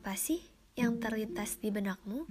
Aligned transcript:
Apa 0.00 0.16
sih 0.16 0.40
yang 0.80 0.96
terlintas 0.96 1.60
di 1.60 1.68
benakmu 1.68 2.24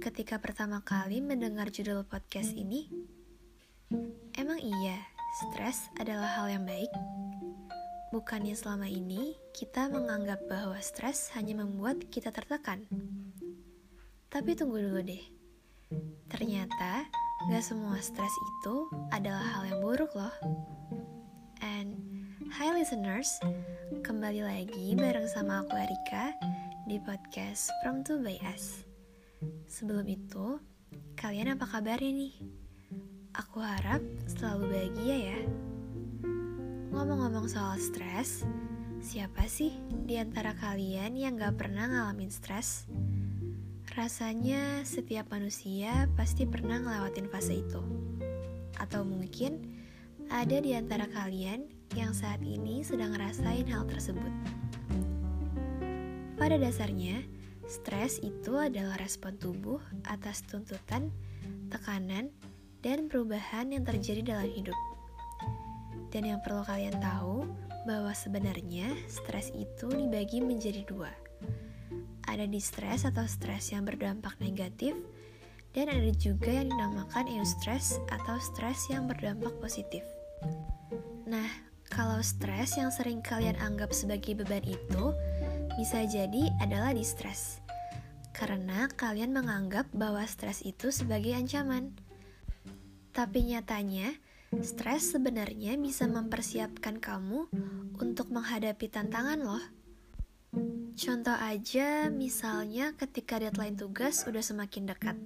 ketika 0.00 0.40
pertama 0.40 0.80
kali 0.80 1.20
mendengar 1.20 1.68
judul 1.68 2.08
podcast 2.08 2.56
ini? 2.56 2.88
Emang 4.32 4.56
iya, 4.56 4.96
stres 5.44 5.92
adalah 6.00 6.40
hal 6.40 6.48
yang 6.48 6.64
baik? 6.64 6.88
Bukannya 8.16 8.56
selama 8.56 8.88
ini 8.88 9.36
kita 9.52 9.92
menganggap 9.92 10.40
bahwa 10.48 10.80
stres 10.80 11.28
hanya 11.36 11.60
membuat 11.60 12.00
kita 12.08 12.32
tertekan? 12.32 12.88
Tapi 14.32 14.56
tunggu 14.56 14.80
dulu 14.80 15.04
deh. 15.04 15.20
Ternyata 16.32 17.12
gak 17.52 17.60
semua 17.60 18.00
stres 18.00 18.32
itu 18.32 18.88
adalah 19.12 19.60
hal 19.60 19.68
yang 19.68 19.84
buruk 19.84 20.16
loh. 20.16 20.32
And 21.60 21.92
hi 22.56 22.72
listeners, 22.72 23.36
kembali 24.00 24.48
lagi 24.48 24.96
bareng 24.96 25.28
sama 25.28 25.60
aku 25.60 25.76
Erika 25.76 26.32
di 26.82 26.98
podcast 26.98 27.70
From 27.78 28.02
To 28.02 28.18
By 28.18 28.42
Us. 28.42 28.82
Sebelum 29.70 30.02
itu, 30.10 30.58
kalian 31.14 31.54
apa 31.54 31.62
kabarnya 31.62 32.10
nih? 32.10 32.34
Aku 33.38 33.62
harap 33.62 34.02
selalu 34.26 34.66
bahagia 34.66 35.16
ya. 35.30 35.40
Ngomong-ngomong 36.90 37.46
soal 37.46 37.78
stres, 37.78 38.42
siapa 38.98 39.46
sih 39.46 39.78
di 40.10 40.18
antara 40.18 40.58
kalian 40.58 41.14
yang 41.14 41.38
gak 41.38 41.54
pernah 41.54 41.86
ngalamin 41.86 42.34
stres? 42.34 42.90
Rasanya 43.94 44.82
setiap 44.82 45.30
manusia 45.30 46.10
pasti 46.18 46.50
pernah 46.50 46.82
ngelewatin 46.82 47.30
fase 47.30 47.62
itu. 47.62 47.82
Atau 48.82 49.06
mungkin 49.06 49.70
ada 50.34 50.58
di 50.58 50.74
antara 50.74 51.06
kalian 51.06 51.62
yang 51.94 52.10
saat 52.10 52.42
ini 52.42 52.82
sedang 52.82 53.14
ngerasain 53.14 53.70
hal 53.70 53.86
tersebut. 53.86 54.61
Pada 56.42 56.58
dasarnya, 56.58 57.22
stres 57.70 58.18
itu 58.18 58.58
adalah 58.58 58.98
respon 58.98 59.38
tubuh 59.38 59.78
atas 60.10 60.42
tuntutan, 60.42 61.14
tekanan, 61.70 62.34
dan 62.82 63.06
perubahan 63.06 63.70
yang 63.70 63.86
terjadi 63.86 64.26
dalam 64.26 64.50
hidup. 64.50 64.74
Dan 66.10 66.26
yang 66.26 66.42
perlu 66.42 66.66
kalian 66.66 66.98
tahu 66.98 67.46
bahwa 67.86 68.10
sebenarnya 68.10 68.90
stres 69.06 69.54
itu 69.54 69.86
dibagi 69.86 70.42
menjadi 70.42 70.82
dua. 70.82 71.14
Ada 72.26 72.50
di 72.50 72.58
stres 72.58 73.06
atau 73.06 73.22
stres 73.22 73.70
yang 73.70 73.86
berdampak 73.86 74.34
negatif, 74.42 74.98
dan 75.78 75.94
ada 75.94 76.10
juga 76.10 76.50
yang 76.50 76.74
dinamakan 76.74 77.38
eustress 77.38 78.02
atau 78.10 78.42
stres 78.42 78.90
yang 78.90 79.06
berdampak 79.06 79.54
positif. 79.62 80.02
Nah, 81.22 81.46
kalau 81.86 82.18
stres 82.18 82.74
yang 82.74 82.90
sering 82.90 83.22
kalian 83.22 83.54
anggap 83.62 83.94
sebagai 83.94 84.34
beban 84.42 84.66
itu 84.66 85.14
bisa 85.76 86.04
jadi 86.04 86.52
adalah 86.60 86.92
distress. 86.92 87.62
Karena 88.32 88.88
kalian 88.88 89.36
menganggap 89.36 89.88
bahwa 89.92 90.24
stres 90.24 90.64
itu 90.64 90.88
sebagai 90.88 91.36
ancaman. 91.36 91.92
Tapi 93.12 93.52
nyatanya, 93.52 94.16
stres 94.64 95.12
sebenarnya 95.12 95.76
bisa 95.76 96.08
mempersiapkan 96.08 96.96
kamu 96.96 97.48
untuk 98.00 98.32
menghadapi 98.32 98.88
tantangan 98.88 99.40
loh. 99.40 99.64
Contoh 100.92 101.36
aja, 101.36 102.12
misalnya 102.12 102.92
ketika 102.96 103.40
deadline 103.40 103.76
tugas 103.76 104.28
udah 104.28 104.44
semakin 104.44 104.84
dekat. 104.88 105.16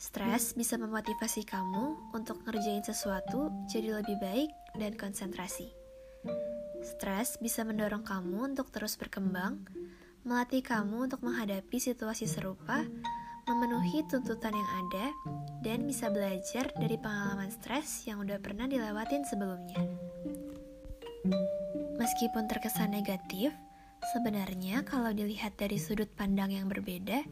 Stres 0.00 0.56
bisa 0.56 0.76
memotivasi 0.80 1.44
kamu 1.44 2.12
untuk 2.16 2.40
ngerjain 2.44 2.84
sesuatu 2.84 3.52
jadi 3.68 4.00
lebih 4.00 4.16
baik 4.20 4.50
dan 4.76 4.96
konsentrasi. 4.96 5.83
Stres 6.84 7.40
bisa 7.40 7.64
mendorong 7.64 8.04
kamu 8.04 8.52
untuk 8.52 8.68
terus 8.68 9.00
berkembang, 9.00 9.64
melatih 10.20 10.60
kamu 10.60 11.08
untuk 11.08 11.24
menghadapi 11.24 11.80
situasi 11.80 12.28
serupa, 12.28 12.84
memenuhi 13.48 14.04
tuntutan 14.04 14.52
yang 14.52 14.70
ada, 14.84 15.06
dan 15.64 15.88
bisa 15.88 16.12
belajar 16.12 16.68
dari 16.76 17.00
pengalaman 17.00 17.48
stres 17.48 18.04
yang 18.04 18.20
udah 18.20 18.36
pernah 18.36 18.68
dilewatin 18.68 19.24
sebelumnya. 19.24 19.80
Meskipun 21.96 22.52
terkesan 22.52 22.92
negatif, 22.92 23.56
sebenarnya 24.12 24.84
kalau 24.84 25.08
dilihat 25.08 25.56
dari 25.56 25.80
sudut 25.80 26.12
pandang 26.12 26.52
yang 26.52 26.68
berbeda, 26.68 27.24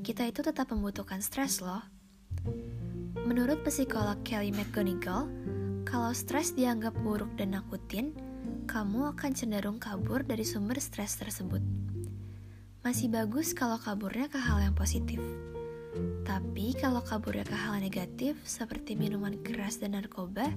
kita 0.00 0.32
itu 0.32 0.40
tetap 0.40 0.72
membutuhkan 0.72 1.20
stres 1.20 1.60
loh. 1.60 1.84
Menurut 3.28 3.60
psikolog 3.68 4.16
Kelly 4.24 4.48
McGonigal, 4.48 5.28
kalau 5.84 6.16
stres 6.16 6.56
dianggap 6.56 6.96
buruk 7.04 7.28
dan 7.36 7.52
nakutin, 7.52 8.16
kamu 8.64 9.12
akan 9.12 9.30
cenderung 9.36 9.76
kabur 9.76 10.24
dari 10.24 10.42
sumber 10.42 10.80
stres 10.80 11.20
tersebut. 11.20 11.60
Masih 12.80 13.08
bagus 13.12 13.52
kalau 13.52 13.76
kaburnya 13.80 14.28
ke 14.28 14.40
hal 14.40 14.60
yang 14.60 14.76
positif. 14.76 15.20
Tapi 16.26 16.74
kalau 16.74 17.04
kaburnya 17.04 17.46
ke 17.46 17.54
hal 17.54 17.78
negatif 17.78 18.34
seperti 18.42 18.98
minuman 18.98 19.38
keras 19.40 19.78
dan 19.78 19.94
narkoba, 19.94 20.50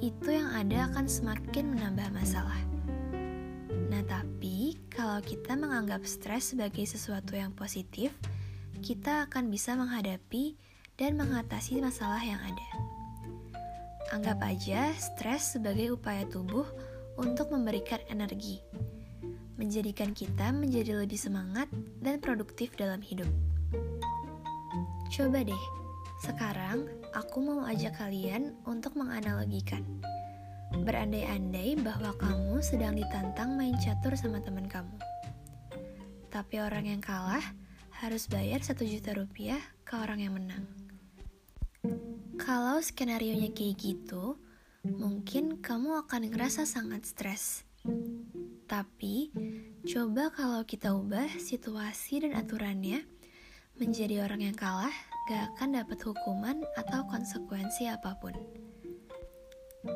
itu 0.00 0.32
yang 0.32 0.48
ada 0.54 0.88
akan 0.90 1.06
semakin 1.06 1.76
menambah 1.76 2.08
masalah. 2.14 2.58
Nah, 3.92 4.02
tapi 4.08 4.80
kalau 4.88 5.20
kita 5.20 5.52
menganggap 5.54 6.08
stres 6.08 6.56
sebagai 6.56 6.88
sesuatu 6.88 7.36
yang 7.36 7.52
positif, 7.52 8.10
kita 8.80 9.28
akan 9.28 9.52
bisa 9.52 9.76
menghadapi 9.76 10.56
dan 10.96 11.20
mengatasi 11.20 11.78
masalah 11.84 12.22
yang 12.24 12.40
ada. 12.40 12.70
Anggap 14.12 14.40
aja 14.44 14.92
stres 14.96 15.56
sebagai 15.56 15.96
upaya 15.96 16.24
tubuh 16.28 16.64
untuk 17.20 17.52
memberikan 17.52 18.00
energi, 18.08 18.62
menjadikan 19.60 20.16
kita 20.16 20.50
menjadi 20.50 21.04
lebih 21.04 21.20
semangat 21.20 21.68
dan 22.00 22.18
produktif 22.18 22.72
dalam 22.74 23.04
hidup. 23.04 23.28
Coba 25.12 25.44
deh, 25.44 25.64
sekarang 26.24 26.88
aku 27.12 27.44
mau 27.44 27.60
ajak 27.68 28.00
kalian 28.00 28.56
untuk 28.64 28.96
menganalogikan. 28.96 29.84
Berandai-andai 30.72 31.76
bahwa 31.84 32.16
kamu 32.16 32.64
sedang 32.64 32.96
ditantang 32.96 33.60
main 33.60 33.76
catur 33.76 34.16
sama 34.16 34.40
teman 34.40 34.64
kamu. 34.64 34.96
Tapi 36.32 36.64
orang 36.64 36.88
yang 36.88 37.04
kalah 37.04 37.44
harus 38.00 38.24
bayar 38.26 38.64
satu 38.64 38.88
juta 38.88 39.12
rupiah 39.12 39.60
ke 39.84 39.94
orang 39.94 40.24
yang 40.24 40.34
menang. 40.34 40.64
Kalau 42.40 42.82
skenario 42.82 43.38
nya 43.38 43.52
kayak 43.52 43.78
gitu, 43.78 44.40
mungkin 44.82 45.62
kamu 45.62 46.06
akan 46.06 46.30
ngerasa 46.30 46.66
sangat 46.66 47.06
stres. 47.06 47.62
Tapi, 48.66 49.30
coba 49.86 50.30
kalau 50.34 50.62
kita 50.66 50.94
ubah 50.94 51.28
situasi 51.38 52.26
dan 52.26 52.34
aturannya 52.34 53.06
menjadi 53.78 54.26
orang 54.26 54.50
yang 54.50 54.56
kalah 54.58 54.94
gak 55.30 55.54
akan 55.54 55.78
dapat 55.78 55.98
hukuman 56.02 56.62
atau 56.74 57.06
konsekuensi 57.06 57.86
apa 57.86 58.18
pun. 58.18 58.34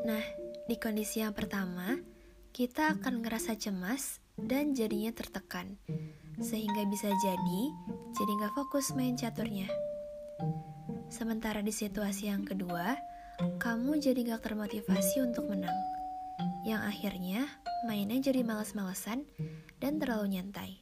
Nah, 0.06 0.22
di 0.66 0.76
kondisi 0.78 1.22
yang 1.22 1.34
pertama, 1.34 1.98
kita 2.54 2.98
akan 2.98 3.22
ngerasa 3.22 3.58
cemas 3.58 4.22
dan 4.38 4.74
jadinya 4.74 5.10
tertekan, 5.14 5.78
sehingga 6.38 6.84
bisa 6.86 7.10
jadi 7.22 7.62
jadi 8.14 8.32
gak 8.44 8.54
fokus 8.54 8.94
main 8.94 9.18
caturnya. 9.18 9.66
Sementara 11.06 11.62
di 11.62 11.70
situasi 11.70 12.28
yang 12.28 12.42
kedua, 12.42 12.98
kamu 13.36 14.00
jadi 14.00 14.32
gak 14.32 14.48
termotivasi 14.48 15.20
untuk 15.20 15.52
menang. 15.52 15.76
Yang 16.64 16.82
akhirnya 16.88 17.40
mainnya 17.84 18.16
jadi 18.16 18.40
males-malesan 18.40 19.28
dan 19.76 20.00
terlalu 20.00 20.40
nyantai. 20.40 20.80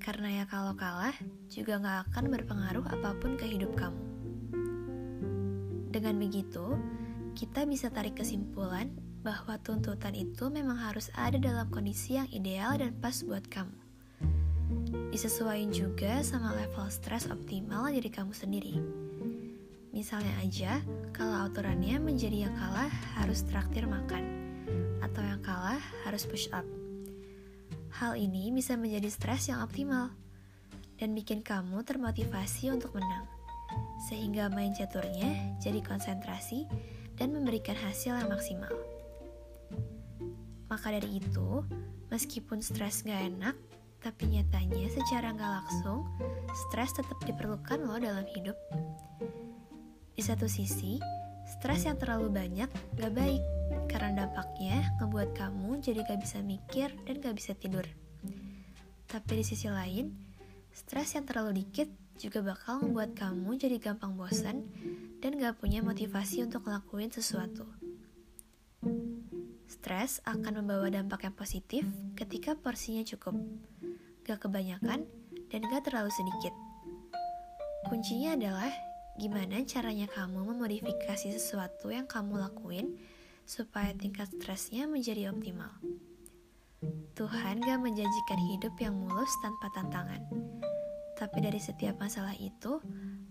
Karena 0.00 0.42
ya 0.42 0.44
kalau 0.48 0.72
kalah 0.72 1.12
juga 1.52 1.76
gak 1.76 1.98
akan 2.08 2.24
berpengaruh 2.32 2.86
apa 2.88 3.12
pun 3.20 3.36
ke 3.36 3.44
hidup 3.44 3.76
kamu. 3.76 4.00
Dengan 5.92 6.16
begitu, 6.16 6.80
kita 7.36 7.68
bisa 7.68 7.92
tarik 7.92 8.16
kesimpulan 8.16 8.88
bahwa 9.20 9.60
tuntutan 9.60 10.16
itu 10.16 10.48
memang 10.48 10.80
harus 10.80 11.12
ada 11.12 11.36
dalam 11.36 11.68
kondisi 11.68 12.16
yang 12.16 12.28
ideal 12.32 12.80
dan 12.80 12.96
pas 12.96 13.20
buat 13.20 13.44
kamu. 13.44 13.76
Disesuaikan 15.12 15.68
juga 15.74 16.24
sama 16.24 16.56
level 16.56 16.88
stres 16.88 17.28
optimal 17.28 17.92
diri 17.92 18.08
kamu 18.08 18.32
sendiri. 18.32 19.07
Misalnya 19.98 20.30
aja, 20.38 20.78
kalau 21.10 21.50
aturannya 21.50 21.98
menjadi 21.98 22.46
yang 22.46 22.54
kalah 22.54 22.86
harus 23.18 23.42
traktir 23.42 23.82
makan, 23.82 24.22
atau 25.02 25.26
yang 25.26 25.42
kalah 25.42 25.82
harus 26.06 26.22
push 26.22 26.46
up. 26.54 26.62
Hal 27.98 28.14
ini 28.14 28.54
bisa 28.54 28.78
menjadi 28.78 29.10
stres 29.10 29.50
yang 29.50 29.58
optimal, 29.58 30.14
dan 31.02 31.18
bikin 31.18 31.42
kamu 31.42 31.82
termotivasi 31.82 32.70
untuk 32.70 32.94
menang, 32.94 33.26
sehingga 34.06 34.46
main 34.46 34.70
caturnya 34.70 35.58
jadi 35.58 35.82
konsentrasi 35.82 36.70
dan 37.18 37.34
memberikan 37.34 37.74
hasil 37.74 38.22
yang 38.22 38.30
maksimal. 38.30 38.70
Maka 40.70 40.94
dari 40.94 41.18
itu, 41.18 41.66
meskipun 42.06 42.62
stres 42.62 43.02
gak 43.02 43.34
enak, 43.34 43.58
tapi 43.98 44.30
nyatanya 44.30 44.94
secara 44.94 45.34
gak 45.34 45.52
langsung, 45.58 46.06
stres 46.70 46.94
tetap 46.94 47.18
diperlukan 47.26 47.82
loh 47.82 47.98
dalam 47.98 48.22
hidup. 48.30 48.54
Di 50.18 50.26
satu 50.26 50.50
sisi, 50.50 50.98
stres 51.46 51.86
yang 51.86 51.94
terlalu 51.94 52.34
banyak 52.34 52.66
gak 52.98 53.12
baik 53.14 53.38
karena 53.86 54.26
dampaknya 54.26 54.90
ngebuat 54.98 55.30
kamu 55.30 55.78
jadi 55.78 56.02
gak 56.02 56.18
bisa 56.18 56.42
mikir 56.42 56.90
dan 57.06 57.22
gak 57.22 57.38
bisa 57.38 57.54
tidur. 57.54 57.86
Tapi 59.06 59.38
di 59.38 59.44
sisi 59.46 59.70
lain, 59.70 60.10
stres 60.74 61.14
yang 61.14 61.22
terlalu 61.22 61.62
dikit 61.62 61.86
juga 62.18 62.42
bakal 62.42 62.82
membuat 62.82 63.14
kamu 63.14 63.62
jadi 63.62 63.78
gampang 63.78 64.18
bosan 64.18 64.66
dan 65.22 65.38
gak 65.38 65.62
punya 65.62 65.86
motivasi 65.86 66.42
untuk 66.42 66.66
ngelakuin 66.66 67.14
sesuatu. 67.14 67.70
Stres 69.70 70.18
akan 70.26 70.66
membawa 70.66 70.90
dampak 70.90 71.30
yang 71.30 71.36
positif 71.38 71.86
ketika 72.18 72.58
porsinya 72.58 73.06
cukup, 73.06 73.38
gak 74.26 74.42
kebanyakan, 74.42 75.06
dan 75.46 75.60
gak 75.70 75.86
terlalu 75.86 76.10
sedikit. 76.10 76.50
Kuncinya 77.86 78.34
adalah 78.34 78.87
gimana 79.18 79.66
caranya 79.66 80.06
kamu 80.06 80.54
memodifikasi 80.54 81.34
sesuatu 81.34 81.90
yang 81.90 82.06
kamu 82.06 82.38
lakuin 82.38 82.94
supaya 83.42 83.90
tingkat 83.98 84.30
stresnya 84.30 84.86
menjadi 84.86 85.34
optimal. 85.34 85.74
Tuhan 87.18 87.58
gak 87.58 87.82
menjanjikan 87.82 88.38
hidup 88.54 88.78
yang 88.78 88.94
mulus 88.94 89.34
tanpa 89.42 89.66
tantangan. 89.74 90.22
Tapi 91.18 91.42
dari 91.42 91.58
setiap 91.58 91.98
masalah 91.98 92.38
itu, 92.38 92.78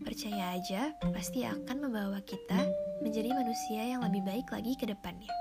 percaya 0.03 0.59
aja 0.59 0.91
pasti 1.15 1.47
akan 1.47 1.87
membawa 1.87 2.19
kita 2.19 2.67
menjadi 2.99 3.31
manusia 3.31 3.87
yang 3.87 4.03
lebih 4.03 4.27
baik 4.27 4.51
lagi 4.51 4.75
ke 4.75 4.91
depannya. 4.91 5.31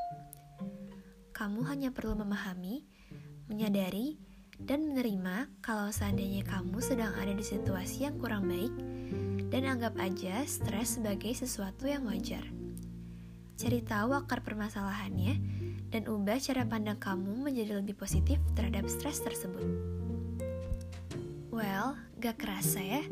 Kamu 1.35 1.67
hanya 1.67 1.91
perlu 1.91 2.15
memahami, 2.15 2.87
menyadari, 3.51 4.15
dan 4.63 4.87
menerima 4.87 5.51
kalau 5.59 5.91
seandainya 5.91 6.47
kamu 6.47 6.79
sedang 6.79 7.13
ada 7.19 7.35
di 7.35 7.43
situasi 7.43 8.07
yang 8.07 8.17
kurang 8.23 8.47
baik, 8.47 8.71
dan 9.51 9.67
anggap 9.67 9.95
aja 10.03 10.43
stres 10.47 10.99
sebagai 10.99 11.31
sesuatu 11.35 11.87
yang 11.87 12.07
wajar. 12.07 12.43
Cari 13.57 13.81
tahu 13.81 14.13
akar 14.13 14.45
permasalahannya 14.45 15.41
dan 15.89 16.05
ubah 16.11 16.37
cara 16.37 16.69
pandang 16.69 17.01
kamu 17.01 17.47
menjadi 17.49 17.81
lebih 17.81 17.97
positif 17.97 18.37
terhadap 18.53 18.85
stres 18.91 19.23
tersebut. 19.25 19.65
Well, 21.49 21.97
gak 22.21 22.37
kerasa 22.37 22.85
ya, 22.85 23.03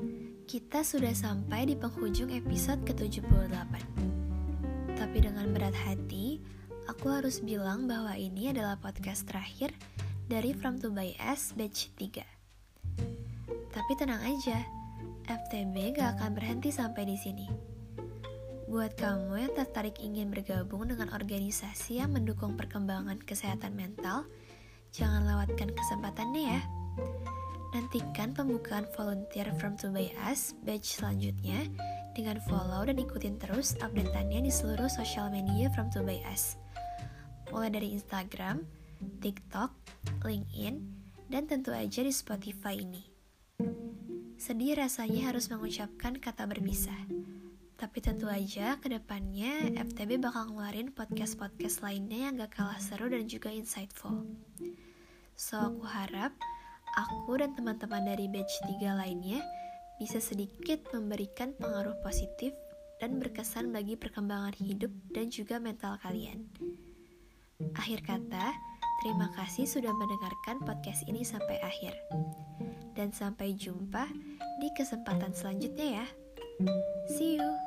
kita 0.44 0.84
sudah 0.84 1.16
sampai 1.16 1.64
di 1.64 1.80
penghujung 1.80 2.28
episode 2.28 2.84
ke-78. 2.84 3.72
Tapi 5.00 5.18
dengan 5.24 5.48
berat 5.48 5.72
hati, 5.72 6.44
aku 6.84 7.08
harus 7.08 7.40
bilang 7.40 7.88
bahwa 7.88 8.12
ini 8.12 8.52
adalah 8.52 8.76
podcast 8.76 9.24
terakhir 9.24 9.72
dari 10.28 10.52
From 10.52 10.76
to 10.76 10.92
By 10.92 11.16
S 11.16 11.56
Batch 11.56 11.88
3. 11.96 12.20
Tapi 13.72 13.92
tenang 13.96 14.20
aja, 14.20 14.60
FTB 15.26 15.96
gak 15.96 16.20
akan 16.20 16.36
berhenti 16.36 16.68
sampai 16.68 17.08
di 17.08 17.16
sini 17.16 17.74
Buat 18.74 18.98
kamu 18.98 19.38
yang 19.38 19.54
tertarik 19.54 20.02
ingin 20.02 20.34
bergabung 20.34 20.90
dengan 20.90 21.06
organisasi 21.14 22.02
yang 22.02 22.10
mendukung 22.10 22.58
perkembangan 22.58 23.22
kesehatan 23.22 23.70
mental, 23.70 24.26
jangan 24.90 25.22
lewatkan 25.30 25.70
kesempatannya 25.70 26.58
ya. 26.58 26.60
Nantikan 27.70 28.34
pembukaan 28.34 28.82
volunteer 28.98 29.46
from 29.62 29.78
to 29.78 29.94
by 29.94 30.10
us 30.26 30.58
batch 30.66 30.98
selanjutnya 30.98 31.70
dengan 32.18 32.42
follow 32.50 32.82
dan 32.82 32.98
ikutin 32.98 33.38
terus 33.38 33.78
updateannya 33.78 34.42
di 34.42 34.50
seluruh 34.50 34.90
sosial 34.90 35.30
media 35.30 35.70
from 35.70 35.86
to 35.94 36.02
by 36.02 36.18
us. 36.26 36.58
Mulai 37.54 37.78
dari 37.78 37.94
Instagram, 37.94 38.66
TikTok, 39.22 39.70
LinkedIn, 40.26 40.82
dan 41.30 41.46
tentu 41.46 41.70
aja 41.70 42.02
di 42.02 42.10
Spotify 42.10 42.74
ini. 42.74 43.13
Sedih 44.44 44.76
rasanya 44.76 45.32
harus 45.32 45.48
mengucapkan 45.48 46.20
kata 46.20 46.44
berpisah. 46.44 47.00
Tapi 47.80 47.98
tentu 48.04 48.28
aja 48.28 48.76
ke 48.76 48.92
depannya 48.92 49.72
FTB 49.72 50.20
bakal 50.20 50.52
ngeluarin 50.52 50.92
podcast-podcast 50.92 51.80
lainnya 51.80 52.28
yang 52.28 52.36
gak 52.36 52.60
kalah 52.60 52.76
seru 52.76 53.08
dan 53.08 53.24
juga 53.24 53.48
insightful. 53.48 54.28
So 55.32 55.56
aku 55.56 55.88
harap 55.88 56.36
aku 56.92 57.40
dan 57.40 57.56
teman-teman 57.56 58.04
dari 58.04 58.28
batch 58.28 58.68
3 58.68 58.84
lainnya 59.00 59.40
bisa 59.96 60.20
sedikit 60.20 60.92
memberikan 60.92 61.56
pengaruh 61.56 61.96
positif 62.04 62.52
dan 63.00 63.16
berkesan 63.16 63.72
bagi 63.72 63.96
perkembangan 63.96 64.60
hidup 64.60 64.92
dan 65.08 65.32
juga 65.32 65.56
mental 65.56 65.96
kalian. 66.04 66.44
Akhir 67.80 68.04
kata, 68.04 68.52
terima 69.00 69.32
kasih 69.40 69.64
sudah 69.64 69.96
mendengarkan 69.96 70.60
podcast 70.68 71.00
ini 71.08 71.24
sampai 71.24 71.56
akhir. 71.64 71.96
Dan 72.94 73.10
sampai 73.10 73.58
jumpa 73.58 74.06
di 74.62 74.70
kesempatan 74.78 75.34
selanjutnya 75.34 76.02
ya. 76.02 76.06
See 77.10 77.42
you. 77.42 77.63